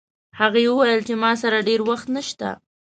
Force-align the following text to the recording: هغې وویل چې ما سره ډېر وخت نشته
هغې 0.39 0.63
وویل 0.67 0.99
چې 1.07 1.13
ما 1.21 1.31
سره 1.41 1.65
ډېر 1.67 1.79
وخت 1.89 2.07
نشته 2.15 2.49